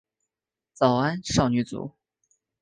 [0.73, 1.91] 早安少女组。